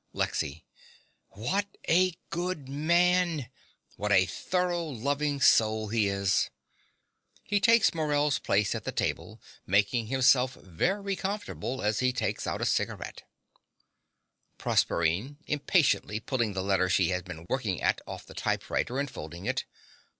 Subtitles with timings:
[0.13, 0.65] LEXY.
[1.29, 3.51] What a good man!
[3.97, 6.49] What a thorough, loving soul he is!
[7.43, 12.61] (He takes Morell's place at the table, making himself very comfortable as he takes out
[12.61, 13.13] a cigaret.)
[14.57, 19.45] PROSERPINE (impatiently, pulling the letter she has been working at off the typewriter and folding
[19.45, 19.65] it.)